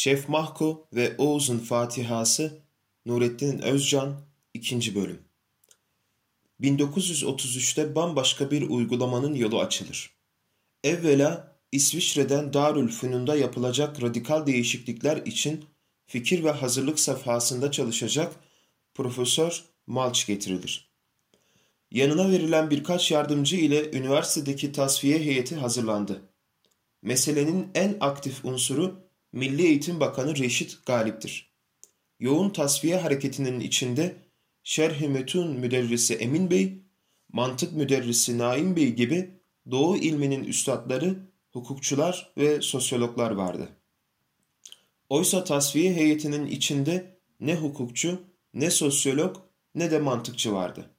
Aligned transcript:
Şef 0.00 0.28
Mahko 0.28 0.88
ve 0.92 1.14
Oğuz'un 1.18 1.58
Fatihası 1.58 2.58
Nurettin 3.06 3.58
Özcan 3.58 4.20
2. 4.54 4.94
Bölüm 4.94 5.22
1933'te 6.60 7.94
bambaşka 7.94 8.50
bir 8.50 8.68
uygulamanın 8.68 9.34
yolu 9.34 9.60
açılır. 9.60 10.10
Evvela 10.84 11.56
İsviçre'den 11.72 12.52
Darülfünun'da 12.52 13.36
yapılacak 13.36 14.02
radikal 14.02 14.46
değişiklikler 14.46 15.16
için 15.16 15.64
fikir 16.06 16.44
ve 16.44 16.50
hazırlık 16.50 17.00
safhasında 17.00 17.70
çalışacak 17.70 18.32
Profesör 18.94 19.64
Malch 19.86 20.26
getirilir. 20.26 20.90
Yanına 21.90 22.30
verilen 22.30 22.70
birkaç 22.70 23.10
yardımcı 23.10 23.56
ile 23.56 23.90
üniversitedeki 23.90 24.72
tasfiye 24.72 25.18
heyeti 25.18 25.56
hazırlandı. 25.56 26.22
Meselenin 27.02 27.68
en 27.74 27.96
aktif 28.00 28.44
unsuru 28.44 29.09
Milli 29.32 29.62
Eğitim 29.62 30.00
Bakanı 30.00 30.36
Reşit 30.36 30.86
Galip'tir. 30.86 31.50
Yoğun 32.20 32.50
tasfiye 32.50 32.96
hareketinin 32.96 33.60
içinde 33.60 34.16
Şerh-i 34.62 35.08
Metun 35.08 35.56
müderrisi 35.56 36.14
Emin 36.14 36.50
Bey, 36.50 36.82
mantık 37.32 37.72
müderrisi 37.72 38.38
Naim 38.38 38.76
Bey 38.76 38.94
gibi 38.94 39.30
Doğu 39.70 39.96
ilminin 39.96 40.44
üstadları, 40.44 41.18
hukukçular 41.52 42.32
ve 42.38 42.60
sosyologlar 42.60 43.30
vardı. 43.30 43.68
Oysa 45.08 45.44
tasfiye 45.44 45.94
heyetinin 45.94 46.46
içinde 46.46 47.16
ne 47.40 47.54
hukukçu, 47.54 48.22
ne 48.54 48.70
sosyolog, 48.70 49.36
ne 49.74 49.90
de 49.90 49.98
mantıkçı 49.98 50.52
vardı. 50.52 50.90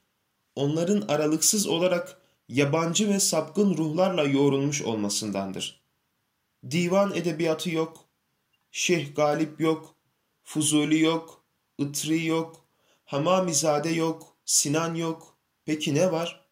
onların 0.56 1.02
aralıksız 1.02 1.68
olarak 1.68 2.22
yabancı 2.50 3.10
ve 3.10 3.20
sapkın 3.20 3.78
ruhlarla 3.78 4.24
yoğrulmuş 4.24 4.82
olmasındandır. 4.82 5.82
Divan 6.72 7.16
edebiyatı 7.16 7.72
yok, 7.72 8.06
Şeyh 8.72 9.16
Galip 9.16 9.60
yok, 9.60 9.96
Fuzuli 10.44 11.00
yok, 11.00 11.44
Itri 11.78 12.26
yok, 12.26 12.66
Hamamizade 13.06 13.90
yok, 13.90 14.36
Sinan 14.46 14.96
yok. 14.96 15.38
Peki 15.66 15.96
ne 15.96 16.12
var? 16.12 16.46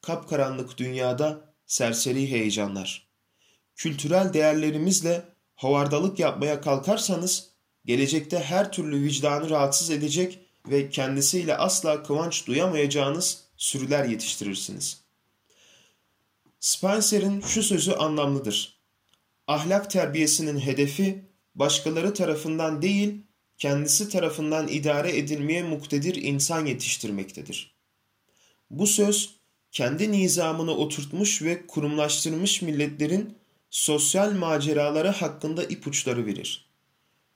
Kapkaranlık 0.00 0.78
dünyada 0.78 1.54
serseri 1.66 2.30
heyecanlar. 2.30 3.08
Kültürel 3.76 4.32
değerlerimizle 4.32 5.37
havardalık 5.58 6.18
yapmaya 6.18 6.60
kalkarsanız 6.60 7.48
gelecekte 7.84 8.38
her 8.38 8.72
türlü 8.72 9.02
vicdanı 9.02 9.50
rahatsız 9.50 9.90
edecek 9.90 10.38
ve 10.66 10.90
kendisiyle 10.90 11.56
asla 11.56 12.02
kıvanç 12.02 12.46
duyamayacağınız 12.46 13.44
sürüler 13.56 14.04
yetiştirirsiniz. 14.04 15.00
Spencer'in 16.60 17.40
şu 17.40 17.62
sözü 17.62 17.92
anlamlıdır. 17.92 18.78
Ahlak 19.46 19.90
terbiyesinin 19.90 20.58
hedefi 20.58 21.24
başkaları 21.54 22.14
tarafından 22.14 22.82
değil, 22.82 23.22
kendisi 23.58 24.08
tarafından 24.08 24.68
idare 24.68 25.18
edilmeye 25.18 25.62
muktedir 25.62 26.14
insan 26.14 26.66
yetiştirmektedir. 26.66 27.74
Bu 28.70 28.86
söz 28.86 29.34
kendi 29.72 30.12
nizamını 30.12 30.72
oturtmuş 30.76 31.42
ve 31.42 31.66
kurumlaştırmış 31.66 32.62
milletlerin 32.62 33.37
sosyal 33.70 34.32
maceraları 34.32 35.08
hakkında 35.08 35.64
ipuçları 35.64 36.26
verir. 36.26 36.68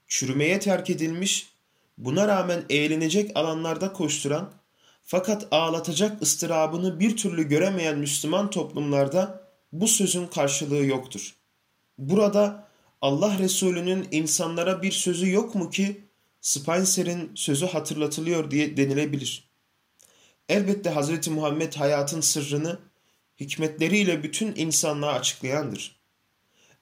Çürümeye 0.07 0.59
terk 0.59 0.89
edilmiş, 0.89 1.49
buna 1.97 2.27
rağmen 2.27 2.63
eğlenecek 2.69 3.37
alanlarda 3.37 3.93
koşturan 3.93 4.53
fakat 5.03 5.47
ağlatacak 5.51 6.21
ıstırabını 6.21 6.99
bir 6.99 7.17
türlü 7.17 7.47
göremeyen 7.47 7.97
Müslüman 7.97 8.49
toplumlarda 8.49 9.47
bu 9.71 9.87
sözün 9.87 10.27
karşılığı 10.27 10.85
yoktur. 10.85 11.35
Burada 11.97 12.67
Allah 13.01 13.39
Resulü'nün 13.39 14.07
insanlara 14.11 14.81
bir 14.81 14.91
sözü 14.91 15.31
yok 15.31 15.55
mu 15.55 15.69
ki 15.69 16.03
Spencer'in 16.41 17.31
sözü 17.35 17.65
hatırlatılıyor 17.65 18.51
diye 18.51 18.77
denilebilir. 18.77 19.49
Elbette 20.49 20.91
Hz. 20.91 21.27
Muhammed 21.27 21.73
hayatın 21.73 22.21
sırrını 22.21 22.79
hikmetleriyle 23.39 24.23
bütün 24.23 24.53
insanlığa 24.55 25.13
açıklayandır. 25.13 26.02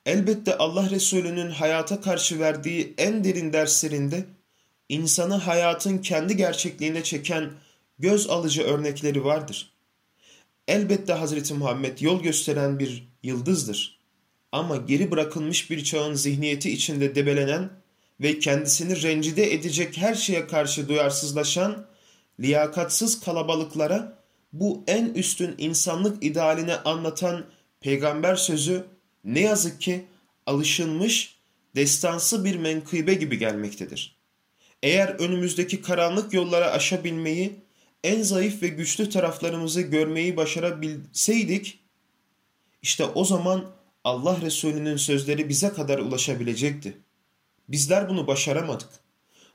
Elbette 0.06 0.58
Allah 0.58 0.90
Resulü'nün 0.90 1.50
hayata 1.50 2.02
karşı 2.02 2.40
verdiği 2.40 2.94
en 2.98 3.24
derin 3.24 3.54
derslerinde 3.54 4.26
insanı 4.90 5.34
hayatın 5.34 5.98
kendi 5.98 6.38
gerçekliğine 6.38 7.04
çeken 7.04 7.52
göz 8.00 8.30
alıcı 8.30 8.64
örnekleri 8.64 9.24
vardır. 9.24 9.72
Elbette 10.68 11.14
Hazreti 11.14 11.54
Muhammed 11.54 12.00
yol 12.00 12.24
gösteren 12.24 12.80
bir 12.80 13.08
yıldızdır. 13.24 14.00
Ama 14.52 14.78
geri 14.78 15.12
bırakılmış 15.12 15.72
bir 15.72 15.84
çağın 15.84 16.14
zihniyeti 16.14 16.72
içinde 16.72 17.16
debelenen 17.16 17.70
ve 18.22 18.40
kendisini 18.40 19.02
rencide 19.02 19.54
edecek 19.54 19.98
her 19.98 20.16
şeye 20.16 20.48
karşı 20.48 20.90
duyarsızlaşan, 20.90 21.86
liyakatsız 22.40 23.20
kalabalıklara 23.20 24.18
bu 24.54 24.84
en 24.88 25.06
üstün 25.06 25.56
insanlık 25.58 26.24
idealini 26.24 26.76
anlatan 26.76 27.46
peygamber 27.82 28.36
sözü 28.36 28.86
ne 29.24 29.40
yazık 29.40 29.82
ki 29.82 30.06
alışılmış, 30.46 31.36
destansı 31.76 32.46
bir 32.46 32.56
menkıbe 32.56 33.14
gibi 33.14 33.38
gelmektedir. 33.38 34.16
Eğer 34.84 35.08
önümüzdeki 35.08 35.82
karanlık 35.82 36.34
yollara 36.34 36.72
aşabilmeyi, 36.72 37.56
en 38.04 38.22
zayıf 38.22 38.62
ve 38.62 38.68
güçlü 38.68 39.10
taraflarımızı 39.10 39.82
görmeyi 39.82 40.38
başarabilseydik, 40.38 41.80
işte 42.82 43.06
o 43.06 43.26
zaman 43.26 43.72
Allah 44.04 44.42
Resulü'nün 44.42 44.98
sözleri 44.98 45.50
bize 45.50 45.70
kadar 45.70 46.00
ulaşabilecekti. 46.00 46.98
Bizler 47.70 48.10
bunu 48.10 48.28
başaramadık. 48.28 48.90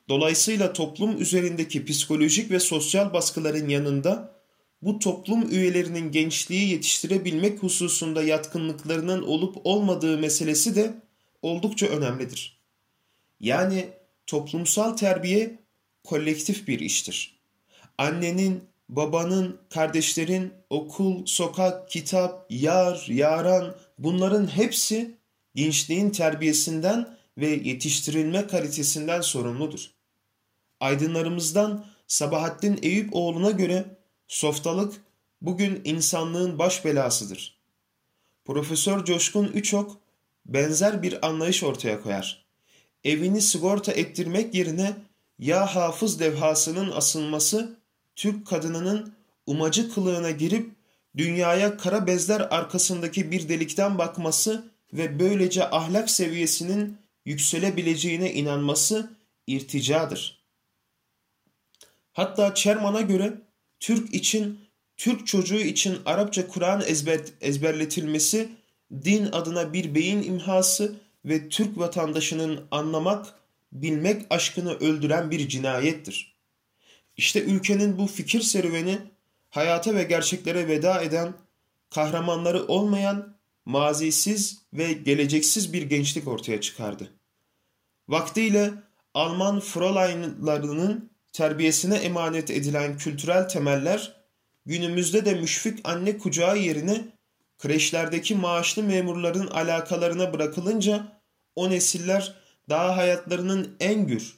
Dolayısıyla 0.08 0.72
toplum 0.72 1.20
üzerindeki 1.20 1.84
psikolojik 1.84 2.50
ve 2.50 2.60
sosyal 2.60 3.12
baskıların 3.12 3.68
yanında 3.68 4.35
bu 4.82 4.98
toplum 4.98 5.50
üyelerinin 5.50 6.12
gençliği 6.12 6.70
yetiştirebilmek 6.70 7.62
hususunda 7.62 8.22
yatkınlıklarının 8.22 9.22
olup 9.22 9.56
olmadığı 9.64 10.18
meselesi 10.18 10.76
de 10.76 10.94
oldukça 11.42 11.86
önemlidir. 11.86 12.60
Yani 13.40 13.88
toplumsal 14.26 14.96
terbiye 14.96 15.58
kolektif 16.04 16.68
bir 16.68 16.80
iştir. 16.80 17.38
Annenin, 17.98 18.64
babanın, 18.88 19.58
kardeşlerin, 19.70 20.52
okul, 20.70 21.26
sokak, 21.26 21.90
kitap, 21.90 22.46
yar, 22.50 23.06
yaran 23.08 23.76
bunların 23.98 24.46
hepsi 24.46 25.14
gençliğin 25.54 26.10
terbiyesinden 26.10 27.16
ve 27.38 27.46
yetiştirilme 27.48 28.46
kalitesinden 28.46 29.20
sorumludur. 29.20 29.90
Aydınlarımızdan 30.80 31.86
Sabahattin 32.06 32.78
Eyüp 32.82 33.08
oğluna 33.12 33.50
göre 33.50 33.84
Softalık 34.28 34.94
bugün 35.40 35.80
insanlığın 35.84 36.58
baş 36.58 36.84
belasıdır. 36.84 37.58
Profesör 38.44 39.04
Coşkun 39.04 39.44
Üçok 39.44 39.98
benzer 40.46 41.02
bir 41.02 41.26
anlayış 41.26 41.62
ortaya 41.62 42.02
koyar. 42.02 42.46
evini 43.04 43.40
sigorta 43.40 43.92
ettirmek 43.92 44.54
yerine 44.54 44.96
ya 45.38 45.74
hafız 45.74 46.20
levhasının 46.20 46.90
asılması 46.90 47.76
Türk 48.16 48.46
kadınının 48.46 49.14
umacı 49.46 49.94
kılığına 49.94 50.30
girip 50.30 50.70
dünyaya 51.16 51.76
kara 51.76 52.06
bezler 52.06 52.40
arkasındaki 52.40 53.30
bir 53.30 53.48
delikten 53.48 53.98
bakması 53.98 54.70
ve 54.92 55.18
böylece 55.18 55.70
ahlak 55.70 56.10
seviyesinin 56.10 56.98
yükselebileceğine 57.24 58.32
inanması 58.32 59.10
irticadır. 59.46 60.44
Hatta 62.12 62.54
Çerman'a 62.54 63.00
göre 63.00 63.45
Türk 63.80 64.14
için, 64.14 64.60
Türk 64.96 65.26
çocuğu 65.26 65.60
için 65.60 65.98
Arapça 66.04 66.48
Kur'an 66.48 66.82
ezber, 66.86 67.20
ezberletilmesi 67.40 68.48
din 69.04 69.28
adına 69.32 69.72
bir 69.72 69.94
beyin 69.94 70.22
imhası 70.22 70.96
ve 71.24 71.48
Türk 71.48 71.78
vatandaşının 71.78 72.64
anlamak, 72.70 73.26
bilmek 73.72 74.22
aşkını 74.30 74.74
öldüren 74.74 75.30
bir 75.30 75.48
cinayettir. 75.48 76.36
İşte 77.16 77.42
ülkenin 77.42 77.98
bu 77.98 78.06
fikir 78.06 78.40
serüveni 78.40 78.98
hayata 79.50 79.94
ve 79.94 80.02
gerçeklere 80.02 80.68
veda 80.68 81.02
eden, 81.02 81.34
kahramanları 81.90 82.66
olmayan, 82.66 83.36
mazisiz 83.64 84.62
ve 84.72 84.92
geleceksiz 84.92 85.72
bir 85.72 85.82
gençlik 85.82 86.28
ortaya 86.28 86.60
çıkardı. 86.60 87.12
Vaktiyle 88.08 88.72
Alman 89.14 89.60
Fräuleinlarının 89.60 91.10
terbiyesine 91.36 91.96
emanet 91.96 92.50
edilen 92.50 92.98
kültürel 92.98 93.48
temeller, 93.48 94.12
günümüzde 94.66 95.24
de 95.24 95.34
müşfik 95.34 95.88
anne 95.88 96.18
kucağı 96.18 96.58
yerine 96.58 97.04
kreşlerdeki 97.58 98.34
maaşlı 98.34 98.82
memurların 98.82 99.46
alakalarına 99.46 100.32
bırakılınca 100.32 101.22
o 101.56 101.70
nesiller 101.70 102.34
daha 102.68 102.96
hayatlarının 102.96 103.76
en 103.80 104.06
gür, 104.06 104.36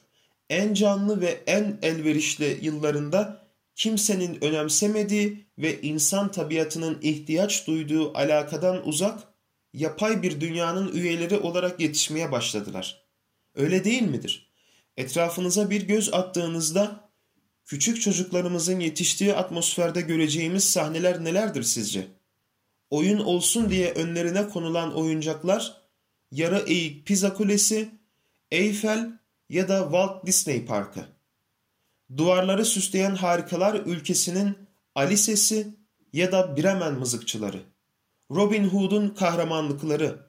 en 0.49 0.73
canlı 0.73 1.21
ve 1.21 1.43
en 1.47 1.79
elverişli 1.81 2.59
yıllarında 2.61 3.47
kimsenin 3.75 4.43
önemsemediği 4.43 5.45
ve 5.57 5.81
insan 5.81 6.31
tabiatının 6.31 6.99
ihtiyaç 7.01 7.67
duyduğu 7.67 8.17
alakadan 8.17 8.87
uzak, 8.87 9.19
yapay 9.73 10.23
bir 10.23 10.41
dünyanın 10.41 10.93
üyeleri 10.93 11.37
olarak 11.37 11.79
yetişmeye 11.79 12.31
başladılar. 12.31 13.07
Öyle 13.55 13.83
değil 13.83 14.01
midir? 14.03 14.48
Etrafınıza 14.99 15.69
bir 15.69 15.81
göz 15.81 16.13
attığınızda 16.13 17.09
küçük 17.65 18.01
çocuklarımızın 18.01 18.79
yetiştiği 18.79 19.35
atmosferde 19.35 20.01
göreceğimiz 20.01 20.63
sahneler 20.63 21.23
nelerdir 21.23 21.63
sizce? 21.63 22.07
Oyun 22.89 23.19
olsun 23.19 23.69
diye 23.69 23.91
önlerine 23.91 24.49
konulan 24.49 24.95
oyuncaklar, 24.95 25.81
yarı 26.31 26.63
eğik 26.67 27.05
Pisa 27.05 27.33
Kulesi, 27.33 27.89
Eyfel 28.51 29.11
ya 29.49 29.69
da 29.69 29.83
Walt 29.83 30.25
Disney 30.25 30.65
Parkı. 30.65 31.05
Duvarları 32.17 32.65
süsleyen 32.65 33.15
harikalar 33.15 33.75
ülkesinin 33.75 34.57
Alice'si 34.95 35.67
ya 36.13 36.31
da 36.31 36.57
Bremen 36.57 36.93
mızıkçıları. 36.93 37.61
Robin 38.31 38.63
Hood'un 38.63 39.09
kahramanlıkları. 39.09 40.19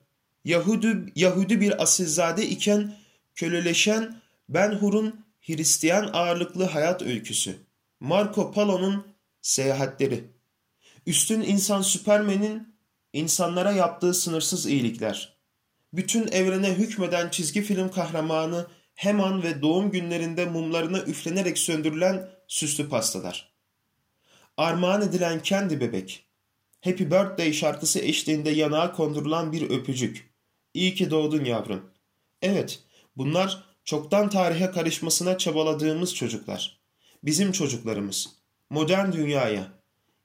Yahudi, 0.44 1.12
Yahudi 1.14 1.60
bir 1.60 1.82
asilzade 1.82 2.46
iken 2.48 2.94
köleleşen 3.34 4.20
Ben 4.50 4.72
Hur'un 4.72 5.26
Hristiyan 5.40 6.10
ağırlıklı 6.12 6.64
hayat 6.64 7.02
öyküsü. 7.02 7.56
Marco 8.00 8.52
Polo'nun 8.52 9.06
seyahatleri. 9.42 10.24
Üstün 11.06 11.40
insan 11.40 11.82
Süpermen'in 11.82 12.76
insanlara 13.12 13.72
yaptığı 13.72 14.14
sınırsız 14.14 14.66
iyilikler. 14.66 15.36
Bütün 15.92 16.28
evrene 16.28 16.74
hükmeden 16.74 17.28
çizgi 17.28 17.62
film 17.62 17.90
kahramanı 17.90 18.66
Heman 18.94 19.42
ve 19.42 19.62
doğum 19.62 19.90
günlerinde 19.90 20.46
mumlarına 20.46 20.98
üflenerek 20.98 21.58
söndürülen 21.58 22.30
süslü 22.48 22.88
pastalar. 22.88 23.54
Armağan 24.56 25.02
edilen 25.02 25.42
kendi 25.42 25.80
bebek. 25.80 26.26
Happy 26.80 27.04
Birthday 27.04 27.52
şarkısı 27.52 27.98
eşliğinde 27.98 28.50
yanağa 28.50 28.92
kondurulan 28.92 29.52
bir 29.52 29.70
öpücük. 29.70 30.34
İyi 30.74 30.94
ki 30.94 31.10
doğdun 31.10 31.44
yavrum. 31.44 31.90
Evet, 32.42 32.82
bunlar 33.16 33.69
çoktan 33.90 34.30
tarihe 34.30 34.70
karışmasına 34.70 35.38
çabaladığımız 35.38 36.14
çocuklar. 36.14 36.78
Bizim 37.22 37.52
çocuklarımız. 37.52 38.28
Modern 38.70 39.12
dünyaya. 39.12 39.66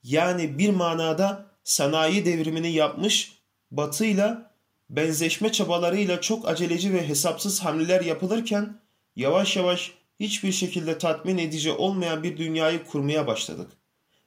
Yani 0.04 0.58
bir 0.58 0.70
manada 0.70 1.46
sanayi 1.64 2.26
devrimini 2.26 2.72
yapmış, 2.72 3.38
batıyla 3.72 4.52
benzeşme 4.90 5.52
çabalarıyla 5.52 6.22
çok 6.22 6.48
aceleci 6.48 6.94
ve 6.94 7.08
hesapsız 7.08 7.60
hamleler 7.60 8.02
yapılırken 8.02 8.80
yavaş 9.16 9.56
yavaş 9.56 9.92
hiçbir 10.20 10.52
şekilde 10.52 10.98
tatmin 10.98 11.38
edici 11.38 11.72
olmayan 11.72 12.24
bir 12.24 12.38
dünyayı 12.38 12.86
kurmaya 12.86 13.28
başladık. 13.28 13.72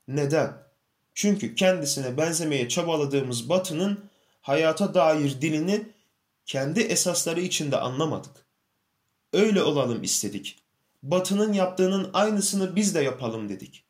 Neden? 0.09 0.53
Çünkü 1.15 1.55
kendisine 1.55 2.17
benzemeye 2.17 2.69
çabaladığımız 2.69 3.49
batının 3.49 4.05
hayata 4.41 4.95
dair 4.95 5.41
dilini 5.41 5.83
kendi 6.47 6.81
esasları 6.81 7.41
içinde 7.41 7.77
anlamadık. 7.77 8.48
Öyle 9.33 9.63
olalım 9.63 10.03
istedik. 10.03 10.59
Batının 11.03 11.53
yaptığının 11.53 12.11
aynısını 12.13 12.77
biz 12.77 12.95
de 12.95 13.01
yapalım 13.01 13.49
dedik. 13.49 13.85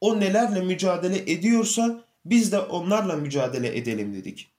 O 0.00 0.20
nelerle 0.20 0.60
mücadele 0.60 1.32
ediyorsa 1.32 2.04
biz 2.24 2.52
de 2.52 2.58
onlarla 2.58 3.16
mücadele 3.16 3.76
edelim 3.76 4.14
dedik 4.14 4.50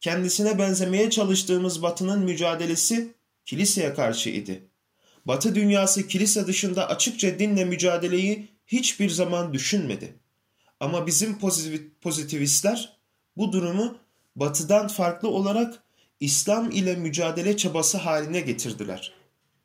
kendisine 0.00 0.58
benzemeye 0.58 1.10
çalıştığımız 1.10 1.82
Batı'nın 1.82 2.24
mücadelesi 2.24 3.14
kiliseye 3.44 3.94
karşı 3.94 4.30
idi. 4.30 4.62
Batı 5.24 5.54
dünyası 5.54 6.08
kilise 6.08 6.46
dışında 6.46 6.88
açıkça 6.88 7.38
dinle 7.38 7.64
mücadeleyi 7.64 8.48
hiçbir 8.66 9.10
zaman 9.10 9.52
düşünmedi. 9.54 10.14
Ama 10.80 11.06
bizim 11.06 11.38
pozitivistler 12.00 12.96
bu 13.36 13.52
durumu 13.52 13.98
Batı'dan 14.36 14.88
farklı 14.88 15.28
olarak 15.28 15.82
İslam 16.20 16.70
ile 16.70 16.96
mücadele 16.96 17.56
çabası 17.56 17.98
haline 17.98 18.40
getirdiler. 18.40 19.12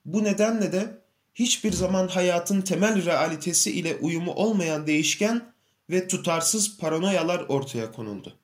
Bu 0.06 0.24
nedenle 0.24 0.72
de 0.72 1.02
hiçbir 1.34 1.72
zaman 1.72 2.08
hayatın 2.08 2.62
temel 2.62 3.06
realitesi 3.06 3.72
ile 3.72 3.96
uyumu 3.96 4.32
olmayan 4.32 4.88
değişken 4.88 5.54
ve 5.90 6.08
tutarsız 6.08 6.78
paranoyalar 6.78 7.40
ortaya 7.40 7.92
konuldu 7.92 8.40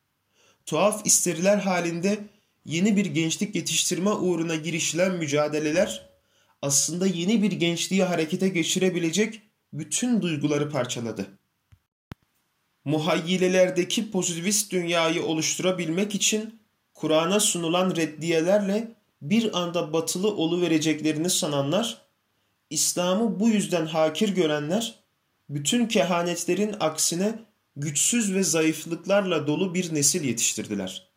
tuhaf 0.65 1.05
isteriler 1.05 1.57
halinde 1.57 2.19
yeni 2.65 2.97
bir 2.97 3.05
gençlik 3.05 3.55
yetiştirme 3.55 4.09
uğruna 4.09 4.55
girişilen 4.55 5.15
mücadeleler 5.15 6.09
aslında 6.61 7.07
yeni 7.07 7.41
bir 7.41 7.51
gençliği 7.51 8.03
harekete 8.03 8.49
geçirebilecek 8.49 9.41
bütün 9.73 10.21
duyguları 10.21 10.69
parçaladı. 10.69 11.27
Muhayyilelerdeki 12.85 14.11
pozitivist 14.11 14.71
dünyayı 14.71 15.23
oluşturabilmek 15.25 16.15
için 16.15 16.61
Kur'an'a 16.93 17.39
sunulan 17.39 17.95
reddiyelerle 17.95 18.95
bir 19.21 19.59
anda 19.59 19.93
batılı 19.93 20.35
oluvereceklerini 20.35 21.29
sananlar, 21.29 22.01
İslam'ı 22.69 23.39
bu 23.39 23.49
yüzden 23.49 23.85
hakir 23.85 24.29
görenler, 24.29 24.99
bütün 25.49 25.85
kehanetlerin 25.85 26.75
aksine 26.79 27.39
güçsüz 27.75 28.33
ve 28.33 28.43
zayıflıklarla 28.43 29.47
dolu 29.47 29.73
bir 29.73 29.93
nesil 29.95 30.23
yetiştirdiler. 30.23 31.07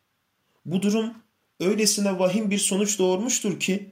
Bu 0.65 0.81
durum 0.81 1.13
öylesine 1.59 2.19
vahim 2.19 2.51
bir 2.51 2.57
sonuç 2.57 2.99
doğurmuştur 2.99 3.59
ki 3.59 3.91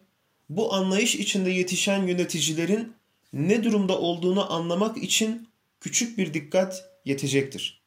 bu 0.50 0.74
anlayış 0.74 1.16
içinde 1.16 1.50
yetişen 1.52 2.08
yöneticilerin 2.08 2.94
ne 3.34 3.64
durumda 3.64 4.00
olduğunu 4.00 4.54
anlamak 4.54 4.98
için 4.98 5.50
küçük 5.80 6.18
bir 6.18 6.34
dikkat 6.34 6.90
yetecektir. 7.06 7.84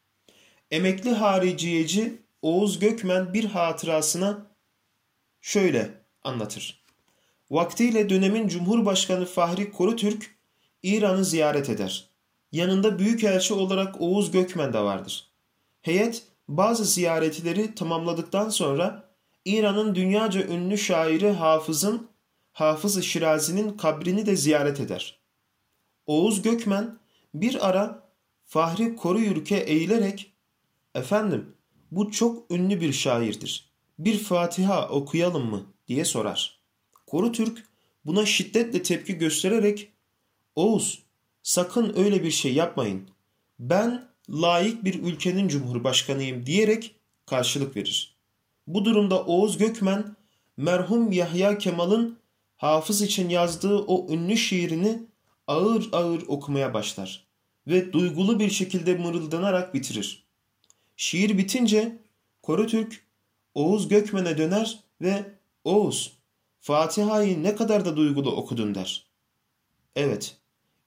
Emekli 0.70 1.10
hariciyeci 1.10 2.22
Oğuz 2.42 2.78
Gökmen 2.78 3.34
bir 3.34 3.44
hatırasına 3.44 4.46
şöyle 5.40 6.05
anlatır. 6.26 6.82
Vaktiyle 7.50 8.10
dönemin 8.10 8.48
Cumhurbaşkanı 8.48 9.26
Fahri 9.26 9.72
Korutürk 9.72 10.36
İran'ı 10.82 11.24
ziyaret 11.24 11.70
eder. 11.70 12.08
Yanında 12.52 12.98
büyükelçi 12.98 13.54
olarak 13.54 14.00
Oğuz 14.00 14.30
Gökmen 14.30 14.72
de 14.72 14.80
vardır. 14.80 15.30
Heyet 15.82 16.22
bazı 16.48 16.84
ziyaretleri 16.84 17.74
tamamladıktan 17.74 18.48
sonra 18.48 19.10
İran'ın 19.44 19.94
dünyaca 19.94 20.46
ünlü 20.46 20.78
şairi 20.78 21.30
Hafız'ın 21.30 22.08
Hafız-ı 22.52 23.02
Şirazi'nin 23.02 23.76
kabrini 23.76 24.26
de 24.26 24.36
ziyaret 24.36 24.80
eder. 24.80 25.18
Oğuz 26.06 26.42
Gökmen 26.42 26.98
bir 27.34 27.68
ara 27.68 28.08
Fahri 28.44 28.96
Koruyürk'e 28.96 29.56
eğilerek 29.56 30.32
''Efendim 30.94 31.54
bu 31.90 32.10
çok 32.10 32.50
ünlü 32.50 32.80
bir 32.80 32.92
şairdir. 32.92 33.70
Bir 33.98 34.18
Fatiha 34.18 34.88
okuyalım 34.88 35.50
mı?'' 35.50 35.75
Diye 35.88 36.04
sorar. 36.04 36.60
Koru 37.06 37.32
Türk 37.32 37.64
buna 38.04 38.26
şiddetle 38.26 38.82
tepki 38.82 39.14
göstererek 39.14 39.92
''Oğuz 40.56 41.02
sakın 41.42 41.94
öyle 41.96 42.22
bir 42.22 42.30
şey 42.30 42.54
yapmayın. 42.54 43.08
Ben 43.58 44.08
layık 44.30 44.84
bir 44.84 45.02
ülkenin 45.02 45.48
cumhurbaşkanıyım 45.48 46.46
diyerek 46.46 46.94
karşılık 47.26 47.76
verir. 47.76 48.16
Bu 48.66 48.84
durumda 48.84 49.24
Oğuz 49.24 49.58
Gökmen 49.58 50.16
merhum 50.56 51.12
Yahya 51.12 51.58
Kemal'ın 51.58 52.18
Hafız 52.56 53.02
için 53.02 53.28
yazdığı 53.28 53.78
o 53.78 54.12
ünlü 54.12 54.36
şiirini 54.36 55.02
ağır 55.46 55.88
ağır 55.92 56.22
okumaya 56.26 56.74
başlar 56.74 57.26
ve 57.66 57.92
duygulu 57.92 58.38
bir 58.38 58.50
şekilde 58.50 58.94
mırıldanarak 58.94 59.74
bitirir. 59.74 60.26
Şiir 60.96 61.38
bitince 61.38 61.98
Korutürk 62.42 63.06
Oğuz 63.54 63.88
Gökmen'e 63.88 64.38
döner 64.38 64.80
ve 65.00 65.35
Oğuz 65.66 66.12
Fatiha'yı 66.60 67.42
ne 67.42 67.56
kadar 67.56 67.84
da 67.84 67.96
duygulu 67.96 68.30
okudun 68.30 68.74
der. 68.74 69.06
Evet, 69.96 70.36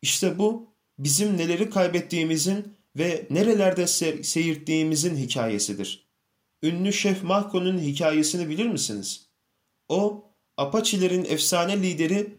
işte 0.01 0.39
bu 0.39 0.67
bizim 0.99 1.37
neleri 1.37 1.69
kaybettiğimizin 1.69 2.77
ve 2.95 3.27
nerelerde 3.29 3.87
se 3.87 4.23
seyirttiğimizin 4.23 5.15
hikayesidir. 5.15 6.07
Ünlü 6.63 6.93
Şef 6.93 7.23
Mahko'nun 7.23 7.79
hikayesini 7.79 8.49
bilir 8.49 8.65
misiniz? 8.65 9.27
O, 9.89 10.23
Apaçilerin 10.57 11.25
efsane 11.25 11.81
lideri 11.81 12.37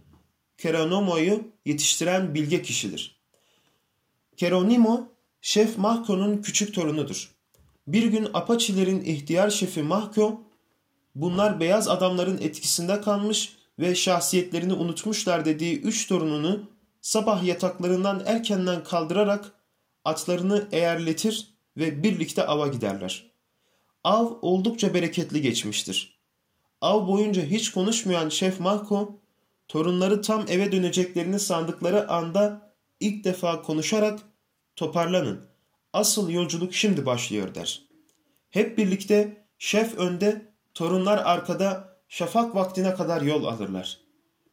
Keronomo'yu 0.59 1.53
yetiştiren 1.67 2.35
bilge 2.35 2.63
kişidir. 2.63 3.21
Keronimo, 4.37 5.09
Şef 5.41 5.79
Mahko'nun 5.79 6.43
küçük 6.43 6.75
torunudur. 6.75 7.35
Bir 7.87 8.05
gün 8.05 8.29
Apaçilerin 8.35 9.05
ihtiyar 9.05 9.51
şefi 9.51 9.83
Mahko, 9.83 10.50
bunlar 11.15 11.61
beyaz 11.61 11.89
adamların 11.89 12.39
etkisinde 12.39 13.01
kalmış 13.01 13.57
ve 13.79 13.95
şahsiyetlerini 13.95 14.73
unutmuşlar 14.73 15.45
dediği 15.45 15.81
üç 15.81 16.09
torununu 16.09 16.71
sabah 17.01 17.45
yataklarından 17.45 18.23
erkenden 18.27 18.85
kaldırarak 18.85 19.53
atlarını 20.05 20.69
eğerletir 20.73 21.55
ve 21.77 22.03
birlikte 22.03 22.47
ava 22.47 22.69
giderler. 22.69 23.31
Av 24.05 24.27
oldukça 24.43 24.95
bereketli 24.95 25.43
geçmiştir. 25.43 26.21
Av 26.81 27.07
boyunca 27.07 27.43
hiç 27.43 27.71
konuşmayan 27.71 28.29
Şef 28.29 28.61
Mahko, 28.61 29.21
torunları 29.69 30.23
tam 30.23 30.45
eve 30.49 30.73
döneceklerini 30.73 31.41
sandıkları 31.41 32.11
anda 32.11 32.73
ilk 33.01 33.25
defa 33.25 33.63
konuşarak 33.63 34.21
toparlanın, 34.77 35.41
asıl 35.93 36.31
yolculuk 36.31 36.75
şimdi 36.75 37.07
başlıyor 37.07 37.55
der. 37.55 37.83
Hep 38.51 38.79
birlikte 38.79 39.47
şef 39.59 39.99
önde, 39.99 40.50
torunlar 40.75 41.19
arkada 41.19 41.99
şafak 42.09 42.55
vaktine 42.55 42.95
kadar 42.95 43.23
yol 43.23 43.45
alırlar. 43.45 43.99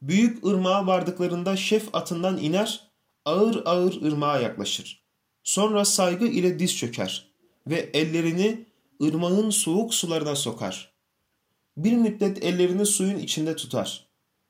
Büyük 0.02 0.46
ırmağa 0.46 0.88
vardıklarında 0.88 1.56
şef 1.56 1.96
atından 1.96 2.38
iner, 2.38 2.88
ağır 3.26 3.62
ağır 3.66 4.02
ırmağa 4.02 4.40
yaklaşır. 4.40 5.04
Sonra 5.44 5.86
saygı 5.86 6.26
ile 6.28 6.60
diz 6.60 6.78
çöker 6.78 7.32
ve 7.68 7.90
ellerini 7.94 8.66
ırmağın 9.04 9.50
soğuk 9.50 9.94
sularına 9.94 10.36
sokar. 10.36 10.94
Bir 11.78 11.94
müddet 11.94 12.44
ellerini 12.44 12.86
suyun 12.86 13.20
içinde 13.20 13.56
tutar. 13.56 14.08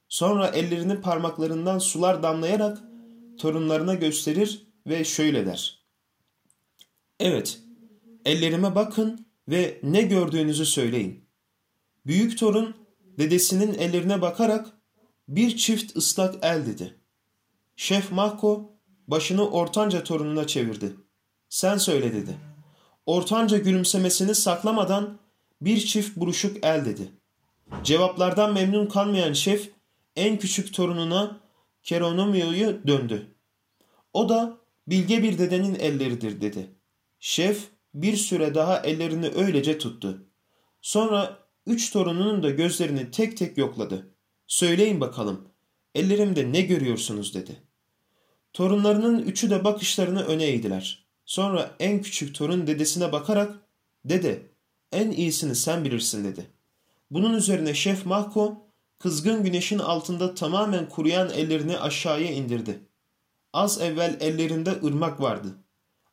Sonra 0.10 0.48
ellerini 0.48 1.02
parmaklarından 1.02 1.80
sular 1.80 2.24
damlayarak 2.24 2.78
torunlarına 3.38 3.94
gösterir 3.94 4.68
ve 4.88 5.04
şöyle 5.04 5.46
der. 5.46 5.80
Evet, 7.20 7.60
ellerime 8.26 8.76
bakın 8.76 9.28
ve 9.48 9.80
ne 9.84 10.02
gördüğünüzü 10.02 10.66
söyleyin. 10.66 11.27
Büyük 12.08 12.38
torun 12.38 12.76
dedesinin 13.18 13.74
ellerine 13.74 14.22
bakarak 14.22 14.68
bir 15.28 15.58
çift 15.58 15.96
ıslak 15.96 16.36
el 16.42 16.66
dedi. 16.66 16.96
Şef 17.76 18.12
Mahko 18.12 18.72
başını 19.08 19.50
ortanca 19.50 20.04
torununa 20.04 20.48
çevirdi. 20.48 20.94
Sen 21.50 21.78
söyle 21.78 22.14
dedi. 22.14 22.38
Ortanca 23.06 23.58
gülümsemesini 23.58 24.36
saklamadan 24.36 25.20
bir 25.62 25.80
çift 25.80 26.18
buruşuk 26.18 26.58
el 26.64 26.86
dedi. 26.86 27.12
Cevaplardan 27.84 28.54
memnun 28.54 28.86
kalmayan 28.86 29.34
şef 29.34 29.70
en 30.16 30.40
küçük 30.40 30.74
torununa 30.74 31.40
Keronomio'yu 31.84 32.88
döndü. 32.88 33.36
O 34.14 34.30
da 34.30 34.58
bilge 34.88 35.24
bir 35.24 35.38
dedenin 35.38 35.76
elleridir 35.76 36.42
dedi. 36.42 36.76
Şef 37.20 37.68
bir 37.94 38.18
süre 38.18 38.56
daha 38.56 38.80
ellerini 38.80 39.28
öylece 39.28 39.78
tuttu. 39.78 40.26
Sonra 40.82 41.47
üç 41.68 41.92
torununun 41.92 42.44
da 42.44 42.50
gözlerini 42.50 43.12
tek 43.12 43.38
tek 43.38 43.58
yokladı. 43.58 44.08
Söyleyin 44.48 45.02
bakalım, 45.02 45.48
ellerimde 45.96 46.52
ne 46.52 46.62
görüyorsunuz 46.62 47.34
dedi. 47.34 47.56
Torunlarının 48.54 49.20
üçü 49.20 49.50
de 49.50 49.64
bakışlarını 49.64 50.24
öne 50.24 50.46
eğdiler. 50.46 51.08
Sonra 51.26 51.76
en 51.80 52.02
küçük 52.02 52.36
torun 52.36 52.68
dedesine 52.68 53.12
bakarak, 53.12 53.56
dede 54.06 54.42
en 54.92 55.12
iyisini 55.12 55.56
sen 55.56 55.86
bilirsin 55.86 56.24
dedi. 56.24 56.48
Bunun 57.12 57.34
üzerine 57.34 57.74
Şef 57.74 58.06
Mahko, 58.06 58.68
kızgın 59.00 59.44
güneşin 59.44 59.80
altında 59.80 60.36
tamamen 60.36 60.90
kuruyan 60.90 61.30
ellerini 61.30 61.80
aşağıya 61.80 62.32
indirdi. 62.32 62.80
Az 63.54 63.82
evvel 63.82 64.18
ellerinde 64.20 64.72
ırmak 64.84 65.22
vardı. 65.22 65.48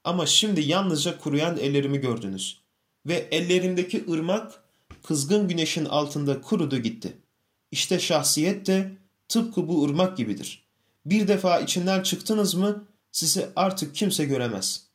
Ama 0.05 0.27
şimdi 0.27 0.61
yalnızca 0.61 1.19
kuruyan 1.19 1.59
ellerimi 1.59 1.99
gördünüz. 1.99 2.61
Ve 3.07 3.29
ellerimdeki 3.31 4.05
ırmak 4.11 4.64
kızgın 5.05 5.49
güneşin 5.49 5.85
altında 5.85 6.41
kurudu 6.41 6.79
gitti. 6.79 7.17
İşte 7.71 7.99
şahsiyet 7.99 8.67
de 8.67 8.97
tıpkı 9.29 9.69
bu 9.69 9.85
ırmak 9.85 10.17
gibidir. 10.17 10.65
Bir 11.07 11.29
defa 11.29 11.61
içinden 11.61 12.03
çıktınız 12.03 12.55
mı 12.55 12.85
sizi 13.13 13.49
artık 13.57 13.95
kimse 13.95 14.25
göremez. 14.25 14.87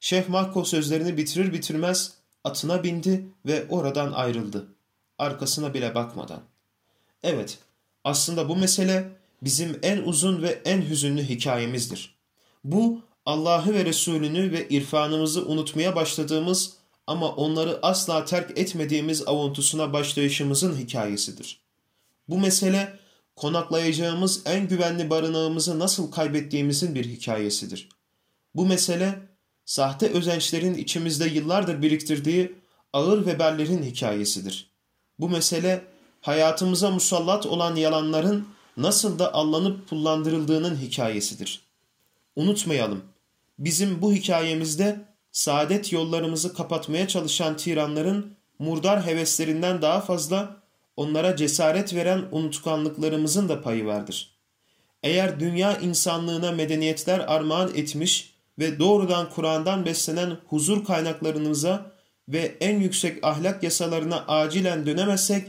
Şeyh 0.00 0.28
Mahko 0.28 0.64
sözlerini 0.64 1.16
bitirir 1.16 1.52
bitirmez 1.52 2.12
atına 2.44 2.82
bindi 2.82 3.26
ve 3.46 3.66
oradan 3.68 4.12
ayrıldı. 4.12 4.66
Arkasına 5.18 5.74
bile 5.74 5.94
bakmadan. 5.94 6.40
Evet, 7.22 7.58
aslında 8.04 8.48
bu 8.48 8.56
mesele 8.56 9.10
bizim 9.42 9.78
en 9.82 9.98
uzun 9.98 10.42
ve 10.42 10.62
en 10.64 10.82
hüzünlü 10.82 11.22
hikayemizdir. 11.22 12.14
Bu 12.64 13.00
Allah'ı 13.26 13.74
ve 13.74 13.84
Resulünü 13.84 14.52
ve 14.52 14.68
irfanımızı 14.68 15.46
unutmaya 15.46 15.96
başladığımız 15.96 16.72
ama 17.06 17.28
onları 17.28 17.78
asla 17.82 18.24
terk 18.24 18.58
etmediğimiz 18.58 19.28
avuntusuna 19.28 19.92
başlayışımızın 19.92 20.76
hikayesidir. 20.76 21.60
Bu 22.28 22.38
mesele 22.38 22.98
konaklayacağımız 23.36 24.42
en 24.46 24.68
güvenli 24.68 25.10
barınağımızı 25.10 25.78
nasıl 25.78 26.10
kaybettiğimizin 26.10 26.94
bir 26.94 27.04
hikayesidir. 27.04 27.88
Bu 28.54 28.66
mesele 28.66 29.18
sahte 29.64 30.10
özençlerin 30.10 30.74
içimizde 30.74 31.26
yıllardır 31.26 31.82
biriktirdiği 31.82 32.54
ağır 32.92 33.26
veballerin 33.26 33.82
hikayesidir. 33.82 34.70
Bu 35.18 35.28
mesele 35.28 35.84
hayatımıza 36.20 36.90
musallat 36.90 37.46
olan 37.46 37.76
yalanların 37.76 38.48
nasıl 38.76 39.18
da 39.18 39.34
allanıp 39.34 39.88
pullandırıldığının 39.88 40.76
hikayesidir. 40.76 41.60
Unutmayalım, 42.36 43.04
bizim 43.58 44.02
bu 44.02 44.12
hikayemizde 44.12 45.13
saadet 45.34 45.92
yollarımızı 45.92 46.54
kapatmaya 46.54 47.08
çalışan 47.08 47.56
tiranların 47.56 48.36
murdar 48.58 49.06
heveslerinden 49.06 49.82
daha 49.82 50.00
fazla 50.00 50.56
onlara 50.96 51.36
cesaret 51.36 51.94
veren 51.94 52.24
unutkanlıklarımızın 52.32 53.48
da 53.48 53.62
payı 53.62 53.86
vardır. 53.86 54.30
Eğer 55.02 55.40
dünya 55.40 55.78
insanlığına 55.78 56.52
medeniyetler 56.52 57.18
armağan 57.18 57.70
etmiş 57.74 58.34
ve 58.58 58.78
doğrudan 58.78 59.30
Kur'an'dan 59.30 59.84
beslenen 59.84 60.36
huzur 60.46 60.84
kaynaklarımıza 60.84 61.92
ve 62.28 62.56
en 62.60 62.80
yüksek 62.80 63.24
ahlak 63.24 63.62
yasalarına 63.62 64.24
acilen 64.28 64.86
dönemezsek, 64.86 65.48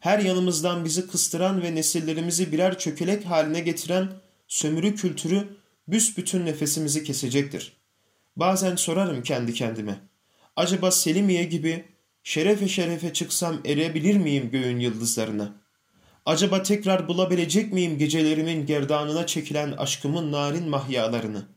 her 0.00 0.18
yanımızdan 0.18 0.84
bizi 0.84 1.06
kıstıran 1.06 1.62
ve 1.62 1.74
nesillerimizi 1.74 2.52
birer 2.52 2.78
çökelek 2.78 3.24
haline 3.24 3.60
getiren 3.60 4.08
sömürü 4.48 4.94
kültürü 4.94 5.56
büsbütün 5.88 6.46
nefesimizi 6.46 7.04
kesecektir. 7.04 7.81
Bazen 8.36 8.76
sorarım 8.76 9.22
kendi 9.22 9.54
kendime. 9.54 10.00
Acaba 10.56 10.90
Selimiye 10.90 11.44
gibi 11.44 11.84
şerefe 12.22 12.68
şerefe 12.68 13.12
çıksam 13.12 13.60
erebilir 13.64 14.16
miyim 14.16 14.50
göğün 14.50 14.80
yıldızlarına? 14.80 15.62
Acaba 16.26 16.62
tekrar 16.62 17.08
bulabilecek 17.08 17.72
miyim 17.72 17.98
gecelerimin 17.98 18.66
gerdanına 18.66 19.26
çekilen 19.26 19.72
aşkımın 19.72 20.32
narin 20.32 20.68
mahyalarını? 20.68 21.48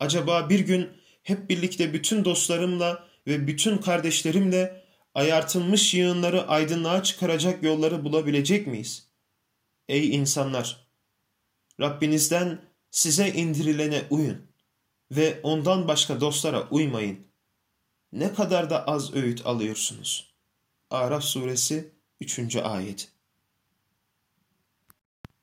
Acaba 0.00 0.50
bir 0.50 0.60
gün 0.60 0.88
hep 1.22 1.50
birlikte 1.50 1.92
bütün 1.92 2.24
dostlarımla 2.24 3.04
ve 3.26 3.46
bütün 3.46 3.78
kardeşlerimle 3.78 4.84
ayartılmış 5.14 5.94
yığınları 5.94 6.48
aydınlığa 6.48 7.02
çıkaracak 7.02 7.62
yolları 7.62 8.04
bulabilecek 8.04 8.66
miyiz? 8.66 9.08
Ey 9.88 10.14
insanlar! 10.14 10.86
Rabbinizden 11.80 12.58
size 12.90 13.28
indirilene 13.28 14.02
uyun 14.10 14.46
ve 15.10 15.40
ondan 15.42 15.88
başka 15.88 16.20
dostlara 16.20 16.68
uymayın. 16.70 17.26
Ne 18.12 18.34
kadar 18.34 18.70
da 18.70 18.86
az 18.86 19.14
öğüt 19.14 19.46
alıyorsunuz. 19.46 20.34
Araf 20.90 21.24
suresi 21.24 21.92
3. 22.20 22.56
ayet 22.56 23.15